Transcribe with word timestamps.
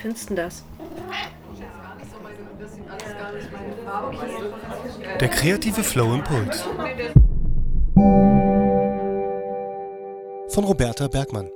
findest 0.00 0.30
du 0.30 0.34
das? 0.34 0.64
Der 5.20 5.28
kreative 5.28 5.82
Flow 5.82 6.14
Impuls. 6.14 6.62
Von 10.48 10.64
Roberta 10.64 11.08
Bergmann. 11.08 11.50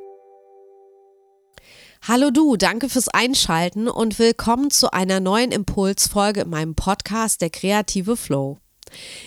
Hallo 2.06 2.30
du, 2.30 2.56
danke 2.56 2.90
fürs 2.90 3.08
Einschalten 3.08 3.88
und 3.88 4.18
willkommen 4.18 4.70
zu 4.70 4.92
einer 4.92 5.20
neuen 5.20 5.52
Impulsfolge 5.52 6.42
in 6.42 6.50
meinem 6.50 6.74
Podcast 6.74 7.40
Der 7.40 7.48
kreative 7.48 8.16
Flow. 8.16 8.58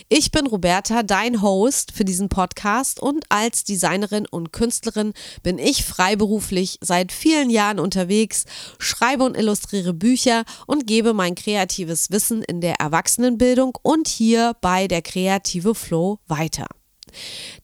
Ich 0.08 0.30
bin 0.30 0.46
Roberta, 0.46 1.02
dein 1.02 1.42
Host 1.42 1.92
für 1.92 2.04
diesen 2.04 2.28
Podcast 2.28 3.00
und 3.00 3.26
als 3.28 3.64
Designerin 3.64 4.26
und 4.30 4.52
Künstlerin 4.52 5.12
bin 5.42 5.58
ich 5.58 5.84
freiberuflich 5.84 6.78
seit 6.80 7.12
vielen 7.12 7.50
Jahren 7.50 7.78
unterwegs, 7.78 8.44
schreibe 8.78 9.24
und 9.24 9.36
illustriere 9.36 9.92
Bücher 9.94 10.44
und 10.66 10.86
gebe 10.86 11.14
mein 11.14 11.34
kreatives 11.34 12.10
Wissen 12.10 12.42
in 12.42 12.60
der 12.60 12.74
Erwachsenenbildung 12.80 13.76
und 13.82 14.08
hier 14.08 14.56
bei 14.60 14.88
der 14.88 15.02
kreative 15.02 15.74
Flow 15.74 16.18
weiter. 16.26 16.66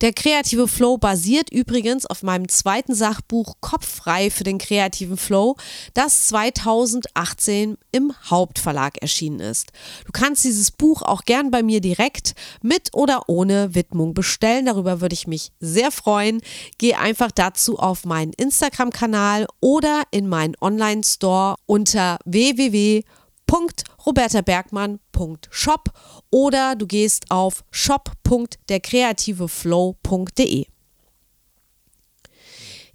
Der 0.01 0.12
kreative 0.12 0.69
Flow 0.69 0.98
basiert 0.98 1.51
übrigens 1.51 2.07
auf 2.07 2.23
meinem 2.23 2.48
zweiten 2.48 2.95
Sachbuch 2.95 3.57
Kopffrei 3.61 4.30
für 4.30 4.45
den 4.45 4.59
kreativen 4.59 5.16
Flow, 5.16 5.57
das 5.95 6.27
2018 6.29 7.77
im 7.93 8.12
Hauptverlag 8.30 8.99
erschienen 9.01 9.41
ist. 9.41 9.73
Du 10.05 10.12
kannst 10.12 10.45
dieses 10.45 10.71
Buch 10.71 11.02
auch 11.02 11.23
gern 11.23 11.51
bei 11.51 11.62
mir 11.62 11.80
direkt 11.80 12.35
mit 12.62 12.91
oder 12.93 13.29
ohne 13.29 13.75
Widmung 13.75 14.15
bestellen. 14.15 14.66
Darüber 14.66 15.01
würde 15.01 15.15
ich 15.15 15.27
mich 15.27 15.52
sehr 15.61 15.91
freuen. 15.91 16.41
Geh 16.79 16.95
einfach 16.95 17.30
dazu 17.30 17.79
auf 17.79 18.05
meinen 18.05 18.33
Instagram-Kanal 18.33 19.47
oder 19.61 20.02
in 20.11 20.29
meinen 20.29 20.57
Online-Store 20.61 21.57
unter 21.66 22.19
www 22.24 23.05
shop.robertabergmann.shop 23.48 25.88
oder 26.30 26.76
du 26.76 26.87
gehst 26.87 27.30
auf 27.30 27.64
shop.derkreativeflow.de. 27.70 30.66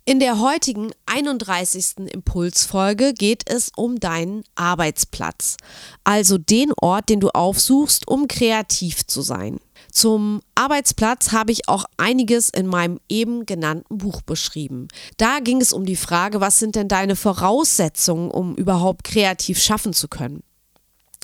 In 0.10 0.20
der 0.20 0.40
heutigen 0.40 0.90
31. 1.06 2.10
Impulsfolge 2.12 3.14
geht 3.14 3.48
es 3.48 3.70
um 3.76 4.00
deinen 4.00 4.44
Arbeitsplatz, 4.56 5.56
also 6.04 6.40
den 6.40 6.74
Ort, 6.82 7.10
den 7.10 7.20
du 7.20 7.30
aufsuchst, 7.30 8.08
um 8.08 8.28
kreativ 8.28 9.06
zu 9.06 9.22
sein. 9.22 9.60
Zum 9.92 10.42
Arbeitsplatz 10.56 11.32
habe 11.32 11.52
ich 11.52 11.70
auch 11.70 11.86
einiges 11.98 12.50
in 12.50 12.66
meinem 12.66 13.00
eben 13.08 13.46
genannten 13.46 14.00
Buch 14.00 14.24
beschrieben. 14.24 14.88
Da 15.18 15.42
ging 15.42 15.62
es 15.62 15.74
um 15.74 15.86
die 15.86 15.96
Frage, 15.96 16.42
was 16.42 16.58
sind 16.58 16.76
denn 16.76 16.88
deine 16.88 17.16
Voraussetzungen, 17.16 18.32
um 18.32 18.56
überhaupt 18.56 19.04
kreativ 19.04 19.62
schaffen 19.62 19.94
zu 19.94 20.08
können? 20.08 20.42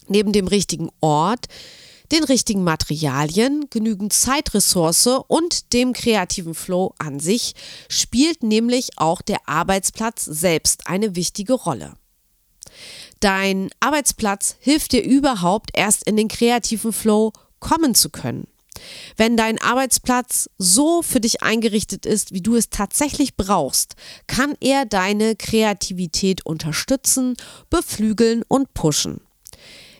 Neben 0.08 0.32
dem 0.32 0.46
richtigen 0.46 0.92
Ort, 1.02 1.48
den 2.12 2.24
richtigen 2.24 2.64
Materialien, 2.64 3.66
genügend 3.70 4.14
Zeitressource 4.14 5.08
und 5.28 5.74
dem 5.74 5.94
kreativen 5.94 6.54
Flow 6.54 6.94
an 6.98 7.20
sich 7.20 7.54
spielt 7.90 8.44
nämlich 8.44 8.98
auch 8.98 9.22
der 9.22 9.48
Arbeitsplatz 9.48 10.26
selbst 10.26 10.88
eine 10.88 11.16
wichtige 11.16 11.54
Rolle. 11.54 11.94
Dein 13.20 13.70
Arbeitsplatz 13.80 14.58
hilft 14.60 14.92
dir 14.92 15.04
überhaupt 15.04 15.72
erst 15.74 16.04
in 16.04 16.18
den 16.18 16.28
kreativen 16.28 16.94
Flow 16.94 17.32
kommen 17.60 17.96
zu 17.96 18.10
können. 18.10 18.48
Wenn 19.16 19.38
dein 19.38 19.60
Arbeitsplatz 19.62 20.50
so 20.58 21.02
für 21.02 21.22
dich 21.22 21.42
eingerichtet 21.42 22.06
ist, 22.06 22.34
wie 22.34 22.42
du 22.42 22.56
es 22.56 22.70
tatsächlich 22.70 23.36
brauchst, 23.36 23.96
kann 24.28 24.56
er 24.60 24.86
deine 24.86 25.36
Kreativität 25.36 26.46
unterstützen, 26.46 27.36
beflügeln 27.70 28.44
und 28.48 28.74
pushen. 28.74 29.22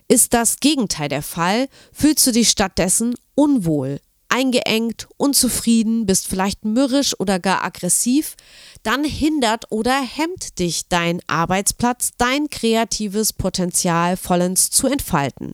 Ist 0.08 0.34
das 0.34 0.60
Gegenteil 0.60 1.08
der 1.08 1.22
Fall, 1.22 1.68
fühlst 1.92 2.26
du 2.26 2.32
dich 2.32 2.48
stattdessen 2.48 3.14
unwohl, 3.34 4.00
eingeengt, 4.28 5.08
unzufrieden, 5.16 6.06
bist 6.06 6.28
vielleicht 6.28 6.64
mürrisch 6.64 7.18
oder 7.18 7.40
gar 7.40 7.64
aggressiv, 7.64 8.36
dann 8.84 9.02
hindert 9.02 9.64
oder 9.70 10.00
hemmt 10.00 10.60
dich 10.60 10.88
dein 10.88 11.20
Arbeitsplatz, 11.26 12.12
dein 12.18 12.50
kreatives 12.50 13.32
Potenzial 13.32 14.16
vollends 14.16 14.70
zu 14.70 14.86
entfalten. 14.86 15.52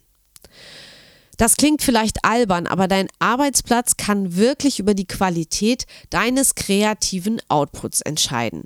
Das 1.39 1.57
klingt 1.57 1.83
vielleicht 1.83 2.25
albern, 2.25 2.67
aber 2.67 2.89
dein 2.89 3.09
Arbeitsplatz 3.19 3.97
kann 3.97 4.37
wirklich 4.37 4.79
über 4.79 4.93
die 4.93 5.07
Qualität 5.07 5.87
deines 6.11 6.55
kreativen 6.55 7.41
Outputs 7.49 8.03
entscheiden. 8.03 8.65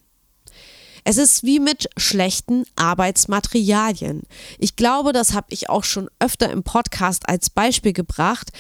Es 1.09 1.19
ist 1.19 1.45
wie 1.45 1.61
mit 1.61 1.89
schlechten 1.97 2.65
Arbeitsmaterialien. 2.75 4.25
Ich 4.59 4.75
glaube, 4.75 5.13
das 5.13 5.35
habe 5.35 5.47
ich 5.51 5.71
auch 5.71 5.85
schon 5.85 6.11
öfter 6.19 6.51
im 6.51 6.65
Podcast 6.65 7.29
als 7.29 7.49
Beispiel 7.49 7.93
gebracht. 7.93 8.51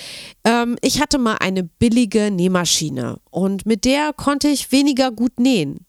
Ähm, 0.44 0.78
ich 0.80 1.00
hatte 1.00 1.18
mal 1.18 1.38
eine 1.40 1.64
billige 1.64 2.30
Nähmaschine 2.30 3.18
und 3.30 3.66
mit 3.66 3.84
der 3.84 4.12
konnte 4.12 4.46
ich 4.46 4.70
weniger 4.70 5.10
gut 5.10 5.40
nähen. 5.40 5.85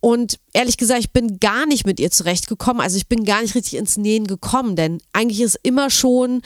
Und 0.00 0.38
ehrlich 0.52 0.76
gesagt, 0.76 1.00
ich 1.00 1.10
bin 1.10 1.40
gar 1.40 1.66
nicht 1.66 1.84
mit 1.84 1.98
ihr 1.98 2.10
zurechtgekommen. 2.10 2.80
Also 2.80 2.96
ich 2.96 3.08
bin 3.08 3.24
gar 3.24 3.42
nicht 3.42 3.56
richtig 3.56 3.74
ins 3.74 3.96
Nähen 3.96 4.26
gekommen, 4.26 4.76
denn 4.76 5.00
eigentlich 5.12 5.40
ist 5.40 5.58
immer 5.62 5.90
schon 5.90 6.42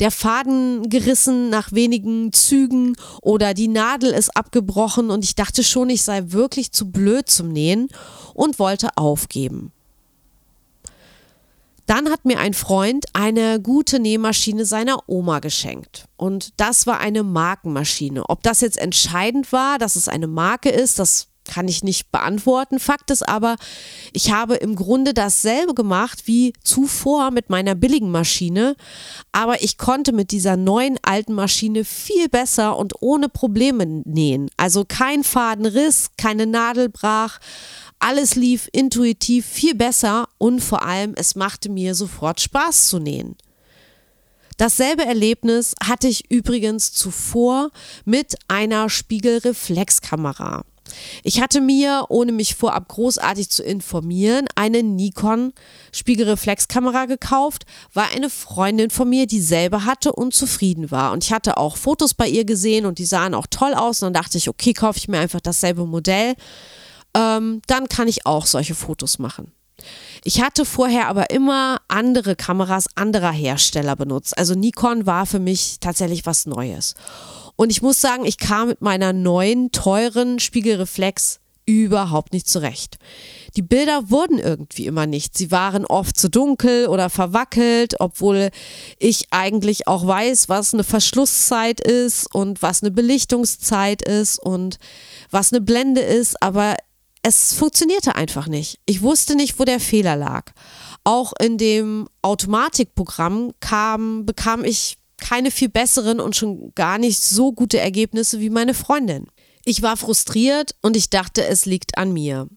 der 0.00 0.10
Faden 0.10 0.88
gerissen 0.88 1.48
nach 1.48 1.70
wenigen 1.72 2.32
Zügen 2.32 2.96
oder 3.22 3.54
die 3.54 3.68
Nadel 3.68 4.10
ist 4.12 4.36
abgebrochen 4.36 5.10
und 5.10 5.22
ich 5.22 5.36
dachte 5.36 5.62
schon, 5.62 5.88
ich 5.88 6.02
sei 6.02 6.24
wirklich 6.26 6.72
zu 6.72 6.90
blöd 6.90 7.30
zum 7.30 7.52
Nähen 7.52 7.88
und 8.34 8.58
wollte 8.58 8.88
aufgeben. 8.96 9.72
Dann 11.86 12.10
hat 12.10 12.24
mir 12.24 12.40
ein 12.40 12.54
Freund 12.54 13.06
eine 13.12 13.60
gute 13.60 14.00
Nähmaschine 14.00 14.64
seiner 14.64 15.08
Oma 15.08 15.38
geschenkt. 15.38 16.06
Und 16.16 16.52
das 16.56 16.88
war 16.88 16.98
eine 16.98 17.22
Markenmaschine. 17.22 18.28
Ob 18.28 18.42
das 18.42 18.60
jetzt 18.60 18.76
entscheidend 18.76 19.52
war, 19.52 19.78
dass 19.78 19.94
es 19.94 20.08
eine 20.08 20.26
Marke 20.26 20.68
ist, 20.68 20.98
das 20.98 21.28
kann 21.46 21.68
ich 21.68 21.82
nicht 21.82 22.12
beantworten. 22.12 22.78
Fakt 22.78 23.10
ist 23.10 23.28
aber, 23.28 23.56
ich 24.12 24.32
habe 24.32 24.56
im 24.56 24.76
Grunde 24.76 25.14
dasselbe 25.14 25.74
gemacht 25.74 26.22
wie 26.26 26.52
zuvor 26.62 27.30
mit 27.30 27.50
meiner 27.50 27.74
billigen 27.74 28.10
Maschine, 28.10 28.76
aber 29.32 29.62
ich 29.62 29.78
konnte 29.78 30.12
mit 30.12 30.30
dieser 30.30 30.56
neuen 30.56 30.98
alten 31.02 31.32
Maschine 31.32 31.84
viel 31.84 32.28
besser 32.28 32.76
und 32.76 32.94
ohne 33.00 33.28
Probleme 33.28 33.86
nähen. 34.04 34.50
Also 34.56 34.84
kein 34.86 35.24
Fadenriss, 35.24 36.10
keine 36.16 36.46
Nadel 36.46 36.88
brach, 36.88 37.38
alles 37.98 38.34
lief 38.34 38.68
intuitiv 38.72 39.46
viel 39.46 39.74
besser 39.74 40.28
und 40.38 40.60
vor 40.60 40.82
allem 40.82 41.14
es 41.16 41.34
machte 41.34 41.70
mir 41.70 41.94
sofort 41.94 42.40
Spaß 42.40 42.88
zu 42.88 42.98
nähen. 42.98 43.36
Dasselbe 44.58 45.04
Erlebnis 45.04 45.74
hatte 45.82 46.08
ich 46.08 46.30
übrigens 46.30 46.92
zuvor 46.92 47.70
mit 48.04 48.36
einer 48.48 48.88
Spiegelreflexkamera. 48.88 50.64
Ich 51.22 51.40
hatte 51.40 51.60
mir, 51.60 52.06
ohne 52.08 52.32
mich 52.32 52.54
vorab 52.54 52.88
großartig 52.88 53.50
zu 53.50 53.62
informieren, 53.62 54.46
eine 54.54 54.82
Nikon 54.82 55.52
Spiegelreflexkamera 55.92 57.06
gekauft, 57.06 57.64
weil 57.92 58.06
eine 58.14 58.30
Freundin 58.30 58.90
von 58.90 59.08
mir 59.08 59.26
dieselbe 59.26 59.84
hatte 59.84 60.12
und 60.12 60.34
zufrieden 60.34 60.90
war. 60.90 61.12
Und 61.12 61.24
ich 61.24 61.32
hatte 61.32 61.56
auch 61.56 61.76
Fotos 61.76 62.14
bei 62.14 62.28
ihr 62.28 62.44
gesehen 62.44 62.86
und 62.86 62.98
die 62.98 63.06
sahen 63.06 63.34
auch 63.34 63.46
toll 63.48 63.74
aus. 63.74 64.02
Und 64.02 64.06
dann 64.06 64.22
dachte 64.22 64.38
ich, 64.38 64.48
okay, 64.48 64.72
kaufe 64.72 64.98
ich 64.98 65.08
mir 65.08 65.18
einfach 65.18 65.40
dasselbe 65.40 65.86
Modell. 65.86 66.34
Ähm, 67.14 67.62
dann 67.66 67.88
kann 67.88 68.08
ich 68.08 68.26
auch 68.26 68.46
solche 68.46 68.74
Fotos 68.74 69.18
machen. 69.18 69.52
Ich 70.24 70.42
hatte 70.42 70.64
vorher 70.64 71.08
aber 71.08 71.30
immer 71.30 71.80
andere 71.88 72.34
Kameras 72.34 72.86
anderer 72.94 73.32
Hersteller 73.32 73.96
benutzt. 73.96 74.36
Also 74.36 74.54
Nikon 74.54 75.06
war 75.06 75.26
für 75.26 75.38
mich 75.38 75.78
tatsächlich 75.80 76.26
was 76.26 76.46
Neues. 76.46 76.94
Und 77.56 77.70
ich 77.70 77.82
muss 77.82 78.00
sagen, 78.00 78.24
ich 78.26 78.38
kam 78.38 78.68
mit 78.68 78.82
meiner 78.82 79.12
neuen, 79.12 79.72
teuren 79.72 80.38
Spiegelreflex 80.38 81.40
überhaupt 81.66 82.32
nicht 82.32 82.48
zurecht. 82.48 82.98
Die 83.56 83.62
Bilder 83.62 84.10
wurden 84.10 84.38
irgendwie 84.38 84.86
immer 84.86 85.06
nicht. 85.06 85.36
Sie 85.36 85.50
waren 85.50 85.84
oft 85.84 86.16
zu 86.18 86.30
dunkel 86.30 86.86
oder 86.86 87.10
verwackelt, 87.10 87.96
obwohl 87.98 88.50
ich 88.98 89.26
eigentlich 89.30 89.88
auch 89.88 90.06
weiß, 90.06 90.48
was 90.48 90.72
eine 90.72 90.84
Verschlusszeit 90.84 91.80
ist 91.80 92.32
und 92.32 92.62
was 92.62 92.82
eine 92.82 92.92
Belichtungszeit 92.92 94.02
ist 94.02 94.38
und 94.38 94.78
was 95.30 95.52
eine 95.52 95.60
Blende 95.60 96.02
ist, 96.02 96.40
aber 96.40 96.76
es 97.22 97.54
funktionierte 97.54 98.14
einfach 98.14 98.46
nicht. 98.46 98.78
Ich 98.86 99.02
wusste 99.02 99.34
nicht, 99.34 99.58
wo 99.58 99.64
der 99.64 99.80
Fehler 99.80 100.14
lag. 100.14 100.52
Auch 101.02 101.32
in 101.40 101.58
dem 101.58 102.08
Automatikprogramm 102.22 103.52
kam, 103.58 104.26
bekam 104.26 104.62
ich 104.62 104.98
keine 105.18 105.50
viel 105.50 105.68
besseren 105.68 106.20
und 106.20 106.36
schon 106.36 106.72
gar 106.74 106.98
nicht 106.98 107.22
so 107.22 107.52
gute 107.52 107.78
Ergebnisse 107.78 108.40
wie 108.40 108.50
meine 108.50 108.74
Freundin. 108.74 109.26
Ich 109.64 109.82
war 109.82 109.96
frustriert 109.96 110.74
und 110.82 110.96
ich 110.96 111.10
dachte, 111.10 111.44
es 111.44 111.66
liegt 111.66 111.98
an 111.98 112.12
mir. 112.12 112.48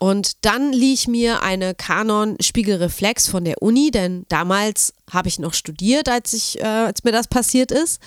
Und 0.00 0.44
dann 0.44 0.72
lieh 0.72 0.94
ich 0.94 1.08
mir 1.08 1.42
eine 1.42 1.74
Canon 1.74 2.36
Spiegelreflex 2.40 3.26
von 3.26 3.44
der 3.44 3.62
Uni, 3.62 3.90
denn 3.90 4.26
damals 4.28 4.92
habe 5.10 5.28
ich 5.28 5.38
noch 5.38 5.54
studiert, 5.54 6.08
als, 6.08 6.32
ich, 6.34 6.60
äh, 6.60 6.64
als 6.64 7.02
mir 7.02 7.10
das 7.10 7.26
passiert 7.26 7.72
ist. 7.72 8.00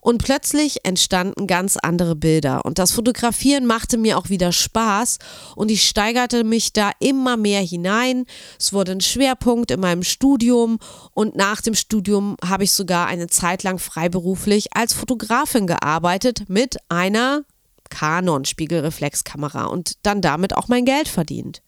Und 0.00 0.22
plötzlich 0.22 0.84
entstanden 0.84 1.46
ganz 1.46 1.76
andere 1.76 2.16
Bilder. 2.16 2.64
Und 2.64 2.78
das 2.78 2.92
Fotografieren 2.92 3.66
machte 3.66 3.98
mir 3.98 4.18
auch 4.18 4.28
wieder 4.28 4.52
Spaß 4.52 5.18
und 5.56 5.70
ich 5.70 5.86
steigerte 5.86 6.44
mich 6.44 6.72
da 6.72 6.90
immer 7.00 7.36
mehr 7.36 7.60
hinein. 7.60 8.24
Es 8.58 8.72
wurde 8.72 8.92
ein 8.92 9.00
Schwerpunkt 9.00 9.70
in 9.70 9.80
meinem 9.80 10.02
Studium 10.02 10.78
und 11.12 11.36
nach 11.36 11.60
dem 11.60 11.74
Studium 11.74 12.36
habe 12.44 12.64
ich 12.64 12.72
sogar 12.72 13.06
eine 13.06 13.26
Zeit 13.26 13.62
lang 13.62 13.78
freiberuflich 13.78 14.74
als 14.74 14.92
Fotografin 14.94 15.66
gearbeitet 15.66 16.48
mit 16.48 16.78
einer 16.88 17.42
Canon 17.90 18.44
Spiegelreflexkamera 18.44 19.64
und 19.64 19.94
dann 20.04 20.22
damit 20.22 20.56
auch 20.56 20.68
mein 20.68 20.84
Geld 20.84 21.08
verdient. 21.08 21.60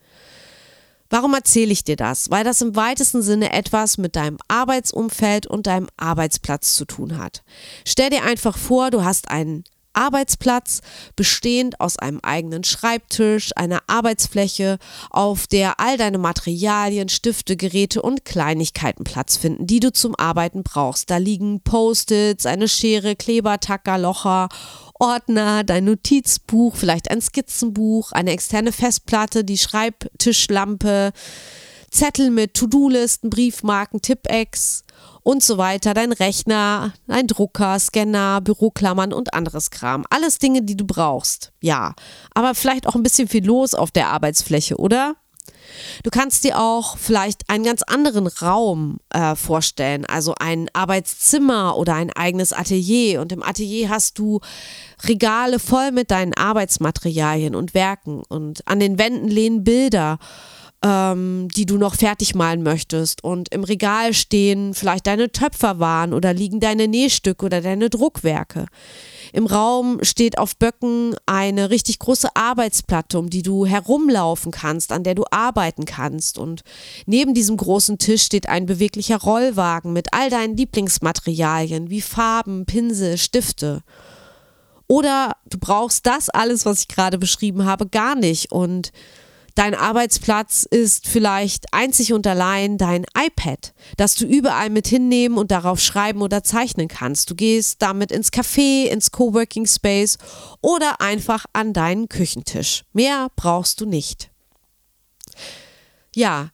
Warum 1.12 1.34
erzähle 1.34 1.72
ich 1.72 1.84
dir 1.84 1.96
das? 1.96 2.30
Weil 2.30 2.42
das 2.42 2.62
im 2.62 2.74
weitesten 2.74 3.20
Sinne 3.20 3.52
etwas 3.52 3.98
mit 3.98 4.16
deinem 4.16 4.38
Arbeitsumfeld 4.48 5.46
und 5.46 5.66
deinem 5.66 5.88
Arbeitsplatz 5.98 6.74
zu 6.74 6.86
tun 6.86 7.18
hat. 7.18 7.42
Stell 7.86 8.08
dir 8.08 8.22
einfach 8.22 8.56
vor, 8.56 8.90
du 8.90 9.04
hast 9.04 9.30
einen 9.30 9.64
Arbeitsplatz, 9.92 10.80
bestehend 11.14 11.80
aus 11.80 11.98
einem 11.98 12.20
eigenen 12.22 12.64
Schreibtisch, 12.64 13.50
einer 13.56 13.80
Arbeitsfläche, 13.88 14.78
auf 15.10 15.46
der 15.46 15.80
all 15.80 15.98
deine 15.98 16.16
Materialien, 16.16 17.10
Stifte, 17.10 17.58
Geräte 17.58 18.00
und 18.00 18.24
Kleinigkeiten 18.24 19.04
Platz 19.04 19.36
finden, 19.36 19.66
die 19.66 19.80
du 19.80 19.92
zum 19.92 20.14
Arbeiten 20.16 20.62
brauchst. 20.62 21.10
Da 21.10 21.18
liegen 21.18 21.60
Post-its, 21.60 22.46
eine 22.46 22.68
Schere, 22.68 23.16
Kleber, 23.16 23.60
Tacker, 23.60 23.98
Locher 23.98 24.48
Ordner, 25.02 25.64
dein 25.64 25.84
Notizbuch, 25.86 26.76
vielleicht 26.76 27.10
ein 27.10 27.20
Skizzenbuch, 27.20 28.12
eine 28.12 28.30
externe 28.30 28.70
Festplatte, 28.70 29.42
die 29.42 29.58
Schreibtischlampe, 29.58 31.10
Zettel 31.90 32.30
mit 32.30 32.54
To-Do-Listen, 32.54 33.28
Briefmarken, 33.28 34.00
Tippex 34.00 34.84
und 35.24 35.42
so 35.42 35.58
weiter, 35.58 35.92
dein 35.92 36.12
Rechner, 36.12 36.94
ein 37.08 37.26
Drucker, 37.26 37.80
Scanner, 37.80 38.40
Büroklammern 38.40 39.12
und 39.12 39.34
anderes 39.34 39.70
Kram. 39.72 40.04
Alles 40.08 40.38
Dinge, 40.38 40.62
die 40.62 40.76
du 40.76 40.86
brauchst. 40.86 41.52
Ja, 41.60 41.94
aber 42.32 42.54
vielleicht 42.54 42.86
auch 42.86 42.94
ein 42.94 43.02
bisschen 43.02 43.26
viel 43.26 43.44
los 43.44 43.74
auf 43.74 43.90
der 43.90 44.08
Arbeitsfläche, 44.08 44.76
oder? 44.76 45.16
Du 46.02 46.10
kannst 46.10 46.44
dir 46.44 46.58
auch 46.58 46.96
vielleicht 46.96 47.48
einen 47.48 47.64
ganz 47.64 47.82
anderen 47.82 48.26
Raum 48.26 48.98
äh, 49.10 49.34
vorstellen, 49.34 50.04
also 50.06 50.34
ein 50.38 50.68
Arbeitszimmer 50.72 51.76
oder 51.76 51.94
ein 51.94 52.12
eigenes 52.12 52.52
Atelier. 52.52 53.20
Und 53.20 53.32
im 53.32 53.42
Atelier 53.42 53.88
hast 53.88 54.18
du 54.18 54.40
Regale 55.04 55.58
voll 55.58 55.92
mit 55.92 56.10
deinen 56.10 56.34
Arbeitsmaterialien 56.34 57.54
und 57.54 57.74
Werken. 57.74 58.22
Und 58.28 58.66
an 58.66 58.80
den 58.80 58.98
Wänden 58.98 59.28
lehnen 59.28 59.64
Bilder 59.64 60.18
ähm, 60.84 61.48
die 61.54 61.66
du 61.66 61.78
noch 61.78 61.94
fertig 61.94 62.34
malen 62.34 62.62
möchtest. 62.62 63.22
Und 63.22 63.52
im 63.54 63.64
Regal 63.64 64.14
stehen 64.14 64.74
vielleicht 64.74 65.06
deine 65.06 65.30
Töpferwaren 65.30 66.12
oder 66.12 66.34
liegen 66.34 66.60
deine 66.60 66.88
Nähstücke 66.88 67.46
oder 67.46 67.60
deine 67.60 67.88
Druckwerke. 67.88 68.66
Im 69.32 69.46
Raum 69.46 70.00
steht 70.02 70.38
auf 70.38 70.56
Böcken 70.56 71.14
eine 71.24 71.70
richtig 71.70 71.98
große 72.00 72.28
Arbeitsplatte, 72.34 73.18
um 73.18 73.30
die 73.30 73.42
du 73.42 73.64
herumlaufen 73.64 74.50
kannst, 74.50 74.92
an 74.92 75.04
der 75.04 75.14
du 75.14 75.24
arbeiten 75.30 75.84
kannst. 75.84 76.36
Und 76.36 76.62
neben 77.06 77.32
diesem 77.32 77.56
großen 77.56 77.98
Tisch 77.98 78.22
steht 78.22 78.48
ein 78.48 78.66
beweglicher 78.66 79.18
Rollwagen 79.18 79.92
mit 79.92 80.08
all 80.12 80.30
deinen 80.30 80.56
Lieblingsmaterialien 80.56 81.90
wie 81.90 82.02
Farben, 82.02 82.66
Pinsel, 82.66 83.16
Stifte. 83.16 83.82
Oder 84.88 85.32
du 85.48 85.58
brauchst 85.58 86.04
das 86.06 86.28
alles, 86.28 86.66
was 86.66 86.80
ich 86.80 86.88
gerade 86.88 87.18
beschrieben 87.18 87.64
habe, 87.64 87.86
gar 87.86 88.14
nicht 88.14 88.52
und 88.52 88.92
Dein 89.54 89.74
Arbeitsplatz 89.74 90.66
ist 90.68 91.06
vielleicht 91.06 91.74
einzig 91.74 92.12
und 92.12 92.26
allein 92.26 92.78
dein 92.78 93.04
iPad, 93.16 93.74
das 93.96 94.14
du 94.14 94.24
überall 94.24 94.70
mit 94.70 94.86
hinnehmen 94.86 95.36
und 95.36 95.50
darauf 95.50 95.80
schreiben 95.80 96.22
oder 96.22 96.42
zeichnen 96.42 96.88
kannst. 96.88 97.30
Du 97.30 97.34
gehst 97.34 97.82
damit 97.82 98.10
ins 98.10 98.32
Café, 98.32 98.86
ins 98.86 99.10
Coworking 99.10 99.66
Space 99.66 100.16
oder 100.62 101.00
einfach 101.00 101.44
an 101.52 101.72
deinen 101.72 102.08
Küchentisch. 102.08 102.84
Mehr 102.92 103.28
brauchst 103.36 103.80
du 103.80 103.86
nicht. 103.86 104.30
Ja, 106.14 106.50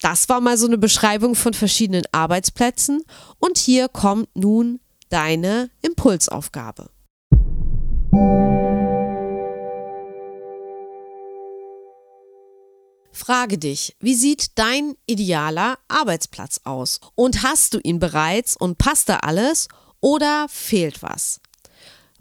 das 0.00 0.28
war 0.28 0.40
mal 0.40 0.56
so 0.56 0.66
eine 0.66 0.78
Beschreibung 0.78 1.34
von 1.34 1.54
verschiedenen 1.54 2.04
Arbeitsplätzen 2.12 3.02
und 3.38 3.58
hier 3.58 3.88
kommt 3.88 4.28
nun 4.34 4.80
deine 5.08 5.70
Impulsaufgabe. 5.82 6.90
Frage 13.28 13.58
dich, 13.58 13.94
wie 14.00 14.14
sieht 14.14 14.58
dein 14.58 14.94
idealer 15.04 15.78
Arbeitsplatz 15.86 16.62
aus? 16.64 16.98
Und 17.14 17.42
hast 17.42 17.74
du 17.74 17.78
ihn 17.82 17.98
bereits 17.98 18.56
und 18.56 18.78
passt 18.78 19.10
da 19.10 19.18
alles 19.18 19.68
oder 20.00 20.46
fehlt 20.48 21.02
was? 21.02 21.38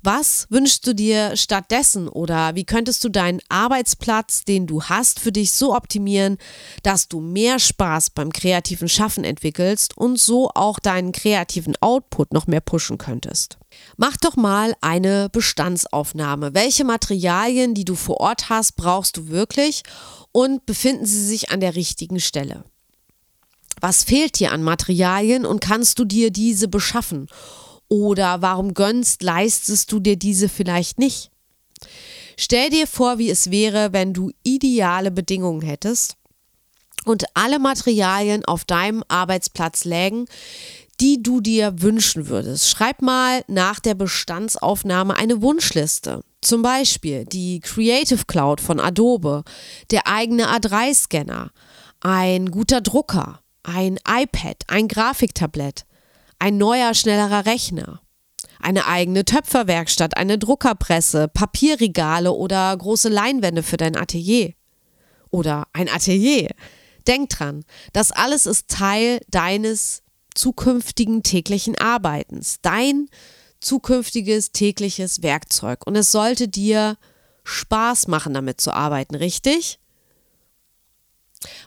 Was 0.10 0.48
wünschst 0.50 0.88
du 0.88 0.96
dir 0.96 1.36
stattdessen 1.36 2.08
oder 2.08 2.56
wie 2.56 2.64
könntest 2.64 3.04
du 3.04 3.10
deinen 3.10 3.42
Arbeitsplatz, 3.50 4.46
den 4.46 4.66
du 4.66 4.84
hast, 4.84 5.20
für 5.20 5.34
dich 5.34 5.52
so 5.52 5.76
optimieren, 5.76 6.38
dass 6.82 7.10
du 7.10 7.20
mehr 7.20 7.60
Spaß 7.60 8.12
beim 8.12 8.32
kreativen 8.32 8.88
Schaffen 8.88 9.26
entwickelst 9.26 9.98
und 9.98 10.18
so 10.18 10.50
auch 10.56 10.80
deinen 10.80 11.12
kreativen 11.12 11.76
Output 11.82 12.32
noch 12.32 12.48
mehr 12.48 12.62
pushen 12.62 12.98
könntest? 12.98 13.58
Mach 13.98 14.16
doch 14.16 14.38
mal 14.38 14.78
eine 14.80 15.28
Bestandsaufnahme. 15.28 16.54
Welche 16.54 16.86
Materialien, 16.86 17.74
die 17.74 17.84
du 17.84 17.96
vor 17.96 18.22
Ort 18.22 18.48
hast, 18.48 18.78
brauchst 18.78 19.18
du 19.18 19.28
wirklich 19.28 19.84
und 20.32 20.66
befinden 20.66 21.06
sie 21.06 21.26
sich 21.26 21.52
an 21.52 21.60
der 21.60 21.76
richtigen 21.76 22.22
Stelle. 22.22 22.64
Was 23.82 24.06
fehlt 24.06 24.40
dir 24.40 24.54
an 24.54 24.64
Materialien 24.64 25.46
und 25.46 25.60
kannst 25.60 26.00
du 26.00 26.06
dir 26.06 26.32
diese 26.32 26.70
beschaffen? 26.70 27.28
Oder 27.90 28.42
warum 28.42 28.74
gönnst, 28.74 29.24
leistest 29.24 29.92
du 29.92 30.00
dir 30.00 30.18
diese 30.18 30.50
vielleicht 30.50 31.00
nicht? 31.00 31.32
Stell 32.38 32.70
dir 32.70 32.86
vor, 32.86 33.18
wie 33.18 33.30
es 33.30 33.50
wäre, 33.50 33.94
wenn 33.94 34.14
du 34.14 34.32
ideale 34.44 35.12
Bedingungen 35.12 35.62
hättest 35.62 36.18
und 37.06 37.26
alle 37.34 37.60
Materialien 37.60 38.46
auf 38.46 38.66
deinem 38.66 39.04
Arbeitsplatz 39.08 39.86
lägen, 39.86 40.26
die 41.00 41.22
du 41.22 41.42
dir 41.42 41.82
wünschen 41.82 42.28
würdest. 42.28 42.70
Schreib 42.70 43.02
mal 43.02 43.44
nach 43.48 43.80
der 43.80 43.96
Bestandsaufnahme 43.96 45.16
eine 45.16 45.42
Wunschliste. 45.42 46.24
Zum 46.42 46.62
Beispiel 46.62 47.26
die 47.26 47.60
Creative 47.60 48.26
Cloud 48.26 48.62
von 48.62 48.80
Adobe, 48.80 49.44
der 49.92 50.08
eigene 50.08 50.48
A3-Scanner, 50.48 51.50
ein 52.02 52.52
guter 52.52 52.82
Drucker, 52.82 53.42
ein 53.64 54.00
iPad, 54.08 54.58
ein 54.68 54.88
Grafiktablett, 54.88 55.87
ein 56.40 56.58
neuer, 56.58 56.94
schnellerer 56.94 57.46
Rechner, 57.46 58.02
eine 58.60 58.88
eigene 58.88 59.26
Töpferwerkstatt, 59.26 60.18
eine 60.18 60.38
Druckerpresse, 60.38 61.28
Papierregale 61.28 62.32
oder 62.32 62.76
große 62.76 63.10
Leinwände 63.10 63.64
für 63.64 63.78
dein 63.78 63.96
Atelier. 63.96 64.54
Oder 65.30 65.68
ein 65.74 65.90
Atelier. 65.90 66.50
Denk 67.06 67.30
dran, 67.30 67.64
das 67.94 68.12
alles 68.12 68.46
ist 68.46 68.68
Teil 68.68 69.22
deines 69.30 70.04
zukünftigen 70.36 71.24
täglichen 71.24 71.78
Arbeitens, 71.78 72.60
dein 72.62 73.08
zukünftiges 73.60 74.52
tägliches 74.52 75.24
Werkzeug. 75.24 75.86
Und 75.86 75.96
es 75.96 76.12
sollte 76.12 76.48
dir 76.48 76.98
Spaß 77.44 78.08
machen, 78.08 78.34
damit 78.34 78.62
zu 78.62 78.72
arbeiten, 78.72 79.16
richtig? 79.16 79.80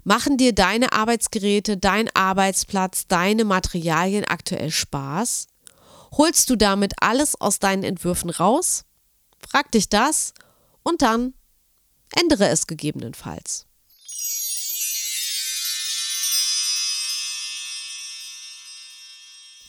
Machen 0.05 0.37
dir 0.37 0.55
deine 0.55 0.93
Arbeitsgeräte, 0.93 1.77
dein 1.77 2.09
Arbeitsplatz, 2.15 3.07
deine 3.07 3.45
Materialien 3.45 4.25
aktuell 4.25 4.71
Spaß? 4.71 5.47
Holst 6.13 6.51
du 6.51 6.57
damit 6.57 6.95
alles 7.01 7.41
aus 7.41 7.59
deinen 7.59 7.85
Entwürfen 7.85 8.31
raus? 8.31 8.85
Frag 9.49 9.71
dich 9.73 9.89
das 9.89 10.35
und 10.83 11.03
dann 11.03 11.35
ändere 12.17 12.49
es 12.49 12.67
gegebenenfalls. 12.67 13.67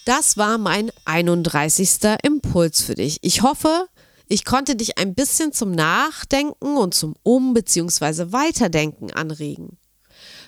Das 0.06 0.36
war 0.36 0.58
mein 0.58 0.92
31. 1.06 2.00
Impuls 2.24 2.82
für 2.82 2.96
dich. 2.96 3.20
Ich 3.22 3.44
hoffe, 3.44 3.88
ich 4.28 4.46
konnte 4.46 4.76
dich 4.76 4.98
ein 4.98 5.14
bisschen 5.14 5.54
zum 5.54 5.72
Nachdenken 5.72 6.76
und 6.76 6.96
zum 6.96 7.16
Um- 7.22 7.54
bzw. 7.54 8.32
Weiterdenken 8.32 9.12
anregen. 9.12 9.78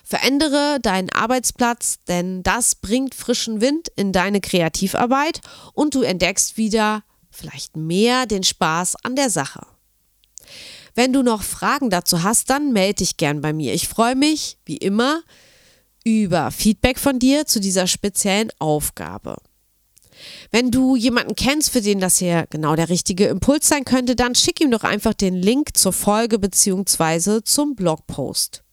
Verändere 0.04 0.78
deinen 0.82 1.10
Arbeitsplatz, 1.10 1.96
denn 2.06 2.42
das 2.42 2.74
bringt 2.74 3.14
frischen 3.14 3.62
Wind 3.62 3.88
in 3.96 4.12
deine 4.12 4.42
Kreativarbeit 4.42 5.40
und 5.72 5.94
du 5.94 6.02
entdeckst 6.02 6.58
wieder 6.58 7.02
vielleicht 7.30 7.76
mehr 7.76 8.26
den 8.26 8.44
Spaß 8.44 8.96
an 9.02 9.16
der 9.16 9.30
Sache. 9.30 9.66
Wenn 10.94 11.12
du 11.12 11.22
noch 11.22 11.42
Fragen 11.42 11.90
dazu 11.90 12.22
hast, 12.22 12.50
dann 12.50 12.72
melde 12.72 12.96
dich 12.96 13.16
gern 13.16 13.40
bei 13.40 13.52
mir. 13.52 13.72
Ich 13.74 13.88
freue 13.88 14.14
mich, 14.14 14.58
wie 14.66 14.76
immer, 14.76 15.22
über 16.04 16.50
Feedback 16.50 16.98
von 16.98 17.18
dir 17.18 17.46
zu 17.46 17.58
dieser 17.58 17.86
speziellen 17.86 18.50
Aufgabe. 18.58 19.36
Wenn 20.50 20.70
du 20.70 20.96
jemanden 20.96 21.34
kennst, 21.34 21.70
für 21.70 21.80
den 21.80 21.98
das 21.98 22.18
hier 22.18 22.46
genau 22.50 22.76
der 22.76 22.88
richtige 22.88 23.26
Impuls 23.26 23.68
sein 23.68 23.84
könnte, 23.84 24.14
dann 24.14 24.34
schick 24.34 24.60
ihm 24.60 24.70
doch 24.70 24.84
einfach 24.84 25.14
den 25.14 25.34
Link 25.34 25.76
zur 25.76 25.92
Folge 25.92 26.38
bzw. 26.38 27.42
zum 27.42 27.74
Blogpost. 27.74 28.63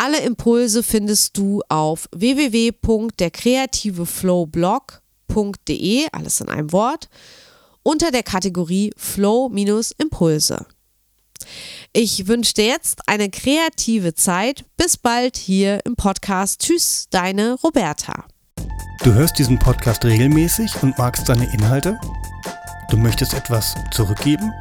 Alle 0.00 0.20
Impulse 0.20 0.82
findest 0.82 1.36
du 1.36 1.60
auf 1.68 2.08
www.derkreativeflowblog.com 2.12 5.08
steady.de, 5.38 6.06
alles 6.12 6.40
in 6.40 6.48
einem 6.48 6.72
Wort, 6.72 7.08
unter 7.82 8.10
der 8.10 8.22
Kategorie 8.22 8.92
Flow-Impulse. 8.96 10.66
Ich 11.92 12.26
wünsche 12.26 12.54
dir 12.54 12.66
jetzt 12.66 13.08
eine 13.08 13.30
kreative 13.30 14.14
Zeit. 14.14 14.64
Bis 14.76 14.96
bald 14.96 15.36
hier 15.36 15.80
im 15.84 15.96
Podcast. 15.96 16.60
Tschüss, 16.60 17.06
deine 17.10 17.54
Roberta. 17.54 18.24
Du 19.04 19.14
hörst 19.14 19.38
diesen 19.38 19.58
Podcast 19.58 20.04
regelmäßig 20.04 20.82
und 20.82 20.98
magst 20.98 21.26
seine 21.26 21.50
Inhalte? 21.54 21.98
Du 22.90 22.96
möchtest 22.96 23.32
etwas 23.32 23.74
zurückgeben? 23.92 24.52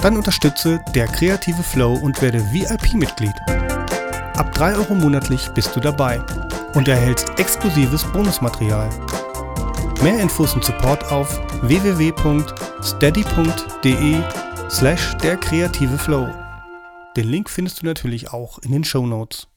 Dann 0.00 0.16
unterstütze 0.16 0.80
der 0.94 1.08
kreative 1.08 1.62
Flow 1.62 1.94
und 1.94 2.22
werde 2.22 2.40
VIP-Mitglied. 2.52 3.34
Ab 4.40 4.52
3 4.54 4.76
Euro 4.76 4.94
monatlich 4.94 5.50
bist 5.50 5.76
du 5.76 5.80
dabei 5.80 6.24
und 6.72 6.88
erhältst 6.88 7.38
exklusives 7.38 8.04
Bonusmaterial. 8.04 8.88
Mehr 10.02 10.18
Infos 10.18 10.54
und 10.54 10.64
Support 10.64 11.12
auf 11.12 11.38
www.steady.de 11.60 12.40
slash 14.70 15.14
der 15.18 15.36
kreative 15.36 15.98
Flow. 15.98 16.26
Den 17.18 17.28
Link 17.28 17.50
findest 17.50 17.82
du 17.82 17.86
natürlich 17.86 18.32
auch 18.32 18.58
in 18.60 18.72
den 18.72 18.82
Show 18.82 19.06
Notes. 19.06 19.49